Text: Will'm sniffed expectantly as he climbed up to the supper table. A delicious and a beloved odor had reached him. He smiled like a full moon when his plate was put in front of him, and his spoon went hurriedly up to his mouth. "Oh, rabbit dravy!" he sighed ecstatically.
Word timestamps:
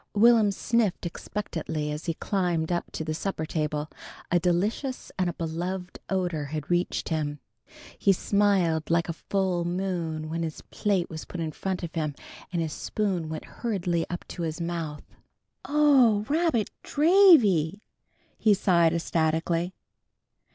Will'm 0.15 0.49
sniffed 0.51 1.05
expectantly 1.05 1.91
as 1.91 2.05
he 2.05 2.15
climbed 2.15 2.71
up 2.71 2.91
to 2.93 3.03
the 3.05 3.13
supper 3.13 3.45
table. 3.45 3.87
A 4.31 4.39
delicious 4.39 5.11
and 5.19 5.29
a 5.29 5.33
beloved 5.33 5.99
odor 6.09 6.45
had 6.45 6.71
reached 6.71 7.09
him. 7.09 7.39
He 7.99 8.11
smiled 8.11 8.89
like 8.89 9.09
a 9.09 9.13
full 9.13 9.63
moon 9.63 10.27
when 10.27 10.41
his 10.41 10.61
plate 10.71 11.07
was 11.11 11.25
put 11.25 11.39
in 11.39 11.51
front 11.51 11.83
of 11.83 11.93
him, 11.93 12.15
and 12.51 12.63
his 12.63 12.73
spoon 12.73 13.29
went 13.29 13.45
hurriedly 13.45 14.07
up 14.09 14.27
to 14.29 14.41
his 14.41 14.59
mouth. 14.59 15.03
"Oh, 15.65 16.25
rabbit 16.27 16.71
dravy!" 16.81 17.79
he 18.39 18.55
sighed 18.55 18.93
ecstatically. 18.95 19.75